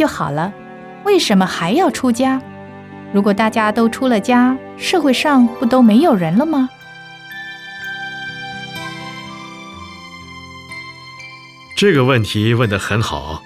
[0.00, 0.50] 就好了，
[1.04, 2.40] 为什么还要出家？
[3.12, 6.70] 如果大家都出了家，社会上不都没有人了吗？
[11.76, 13.42] 这个问题问得很好，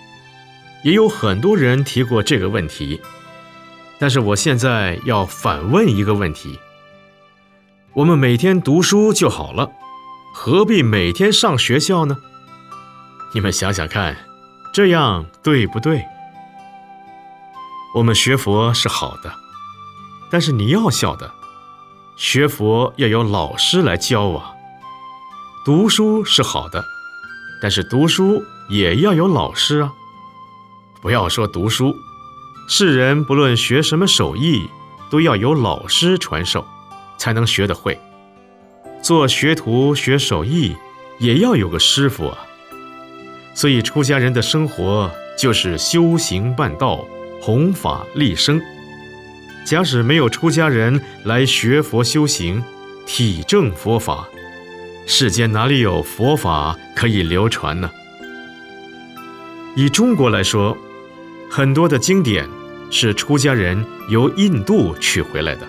[0.85, 3.01] 也有很多人提过这个问题。
[3.99, 6.61] 但是我现在要反问一个问题：
[7.95, 9.73] 我们每天读书就好了，
[10.33, 12.17] 何必每天上学校呢？
[13.35, 14.17] 你们想想看，
[14.73, 16.05] 这样对不对？
[17.95, 19.33] 我们学佛是好的，
[20.29, 21.31] 但是你要晓得，
[22.17, 24.51] 学佛要有老师来教啊。
[25.65, 26.85] 读书是好的，
[27.63, 29.93] 但是读书也要有老师啊。
[31.01, 31.95] 不要说读书。
[32.67, 34.69] 世人不论学什么手艺，
[35.09, 36.67] 都要有老师传授，
[37.17, 37.97] 才能学得会。
[39.03, 40.75] 做学徒学手艺，
[41.21, 42.39] 也要有个师傅啊。
[43.55, 45.09] 所以出家人的生活
[45.39, 47.05] 就是修行办道，
[47.45, 48.59] 弘法立生。
[49.67, 52.65] 假使没有出家人来学佛修行，
[53.05, 54.27] 体证佛法，
[55.05, 57.91] 世间哪里有佛法可以流传呢？
[59.77, 60.75] 以中国来说。
[61.51, 62.49] 很多的经典
[62.91, 65.67] 是出家人由印度取回来的。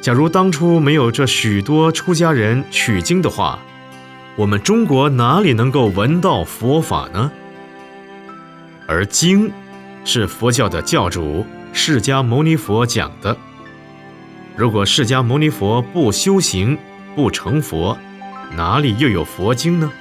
[0.00, 3.60] 假如当初没有这许多出家人取经的话，
[4.34, 7.30] 我们中国哪里能够闻到佛法呢？
[8.86, 9.50] 而经
[10.10, 13.36] 是佛教的教主释迦牟尼佛讲的。
[14.56, 16.78] 如果释迦牟尼佛不修行
[17.14, 17.98] 不成佛，
[18.56, 19.92] 哪里又有佛经呢？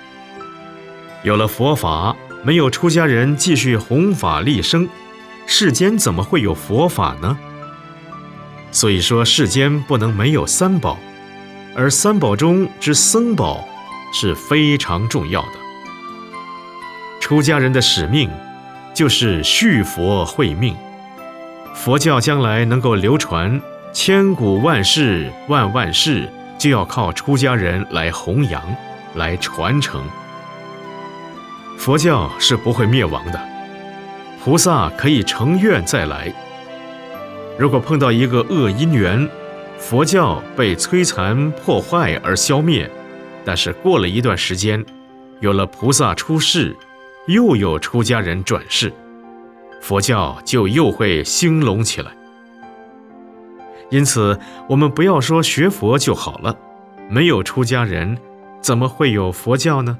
[1.23, 2.15] 有了佛法。
[2.43, 4.87] 没有出家人继续弘法立生，
[5.45, 7.37] 世间怎么会有佛法呢？
[8.71, 10.97] 所以说，世间不能没有三宝，
[11.75, 13.67] 而三宝中之僧宝
[14.13, 15.49] 是非常重要的。
[17.19, 18.29] 出家人的使命
[18.97, 20.75] 就是续佛慧命，
[21.75, 23.61] 佛教将来能够流传
[23.93, 28.59] 千古万世万万世，就要靠出家人来弘扬、
[29.13, 30.01] 来传承。
[31.77, 33.39] 佛教是不会灭亡的，
[34.43, 36.33] 菩萨可以成愿再来。
[37.55, 39.29] 如果碰到一个恶因缘，
[39.77, 42.89] 佛教被摧残破坏而消灭，
[43.45, 44.83] 但是过了一段时间，
[45.39, 46.75] 有了菩萨出世，
[47.27, 48.91] 又有出家人转世，
[49.81, 52.11] 佛教就又会兴隆起来。
[53.89, 54.39] 因此，
[54.69, 56.57] 我们不要说学佛就好了，
[57.09, 58.17] 没有出家人，
[58.61, 59.97] 怎么会有佛教呢？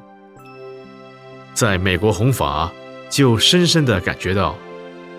[1.54, 2.72] 在美国弘法，
[3.10, 4.56] 就深深地感觉到，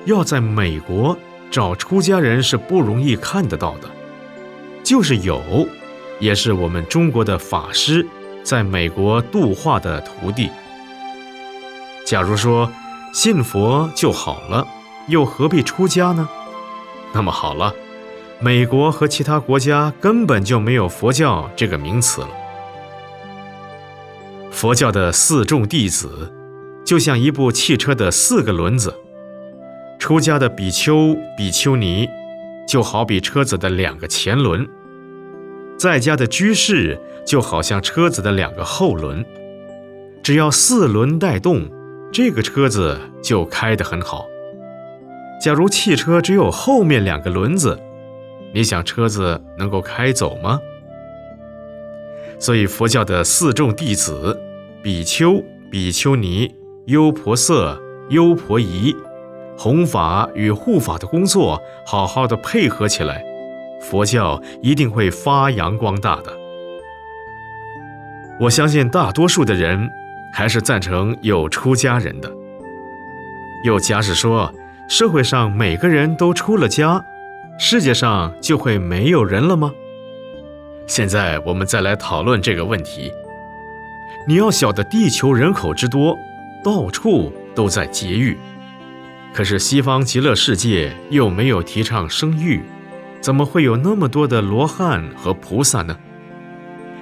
[0.07, 1.15] 要在美国
[1.51, 3.89] 找出家人是不容易看得到的，
[4.83, 5.43] 就是有，
[6.21, 8.07] 也是我们中国的法师
[8.43, 10.49] 在美国度化的徒弟。
[12.09, 12.73] 假如说
[13.13, 14.67] 信佛就好了，
[15.09, 16.27] 又何必出家呢？
[17.13, 17.75] 那么好了，
[18.41, 22.31] 美国和其他国家根本就没有佛教这个名词了。
[24.51, 26.33] 佛教的四众弟子，
[26.83, 28.91] 就像一部汽车的四个轮子；
[29.99, 32.09] 出家的比丘、比丘尼，
[32.67, 34.65] 就好比车子的两个前轮；
[35.79, 39.23] 在家的居士，就好像车子的两个后轮。
[40.23, 41.69] 只要四轮带动，
[42.13, 44.27] 这个车子就开得很好。
[45.41, 47.79] 假如汽车只有后面两个轮子，
[48.53, 50.61] 你想车子能够开走吗？
[52.39, 54.41] 所以佛教的四众弟子。
[54.81, 55.43] 比丘、
[55.73, 56.55] 比丘尼、
[56.87, 57.77] 优婆塞、
[58.11, 58.95] 优婆夷，
[59.59, 63.25] 弘法与护法的工作好好的配合起来，
[63.83, 66.33] 佛教一定会发扬光大的。
[68.39, 69.91] 我相信大多数的人
[70.33, 72.33] 还是赞成有出家人的。
[73.65, 74.53] 又假使说
[74.89, 77.05] 社会上每个人都出了家，
[77.59, 79.73] 世界上就会没有人了吗？
[80.87, 83.13] 现在我们再来讨论这个问题。
[84.27, 86.17] 你要晓得，地球人口之多，
[86.63, 88.37] 到处都在节育。
[89.35, 92.63] 可是西方极乐世界又没有提倡生育，
[93.21, 95.97] 怎么会有那么多的罗汉和菩萨呢？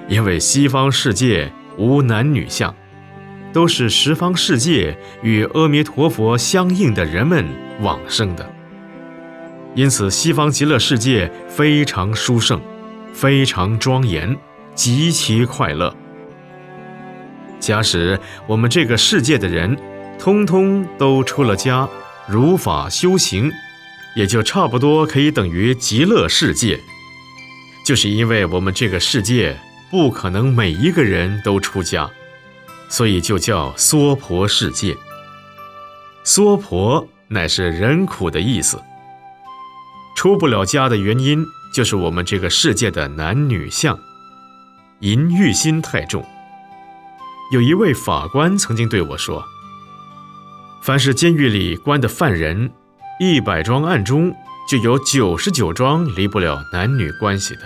[0.07, 2.73] 因为西方世界无男女相，
[3.53, 7.45] 都是十方世界与阿弥陀佛相应的人们
[7.81, 8.49] 往生的。
[9.75, 12.59] 因此，西方极乐世界非常殊胜，
[13.13, 14.35] 非常庄严，
[14.73, 15.95] 极其快乐。
[17.59, 19.77] 假使我们这个世界的人，
[20.19, 21.87] 通通都出了家，
[22.27, 23.51] 如法修行，
[24.15, 26.79] 也就差不多可以等于极乐世界。
[27.85, 29.55] 就是因为我们这个世界
[29.89, 32.09] 不可能每一个人都出家，
[32.89, 34.97] 所以就叫娑婆世界。
[36.23, 38.81] 娑婆乃是人苦的意思。
[40.15, 43.97] 出不了家的原因，就是我们这个世界的男女相，
[45.01, 46.25] 淫欲心太重。
[47.53, 49.45] 有一位法官曾经对我说
[50.81, 52.71] ：“凡是监狱里关的犯人，
[53.19, 54.33] 一百桩案中
[54.67, 57.61] 就有九十九桩离不了男女关系的。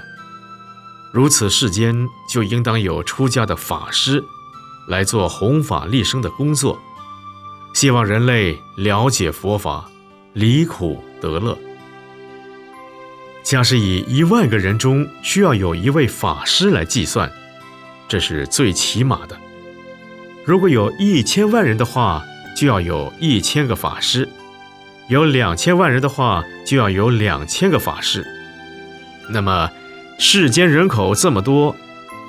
[1.13, 4.23] 如此世间，就应当有出家的法师
[4.91, 6.77] 来做弘法利生的工作。”
[7.73, 9.89] 希望人类了解佛法，
[10.33, 11.57] 离苦得乐。
[13.43, 17.31] 假使以一万个人中需要有一位法师来计算，
[18.07, 19.37] 这是最起码的。
[20.45, 22.23] 如果有一千万人的话，
[22.55, 24.27] 就要有一千个法师；
[25.07, 28.25] 有两千万人的话，就要有两千个法师。
[29.29, 29.69] 那么，
[30.19, 31.75] 世间人口这么多，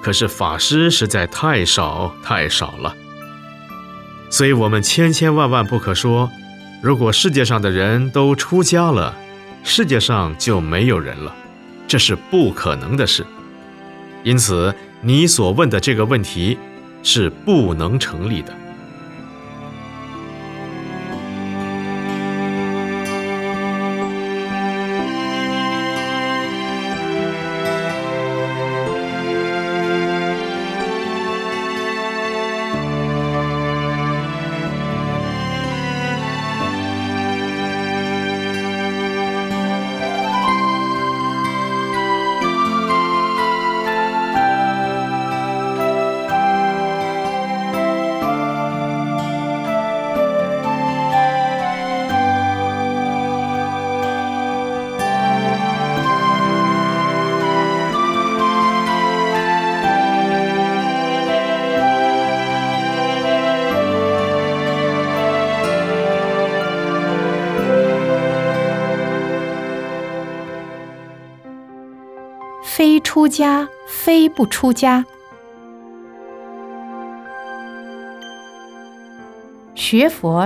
[0.02, 2.94] 可是法师实在太少太少了。
[4.28, 6.30] 所以，我们千千万万不可说，
[6.82, 9.14] 如果世界上的人都出家了，
[9.62, 11.34] 世界上就没有人了，
[11.86, 13.24] 这是不可能的事。
[14.24, 16.58] 因此，你所问的这个问题
[17.02, 18.52] 是不能成立的。
[73.02, 75.04] 出家，非不出家。
[79.74, 80.40] 学佛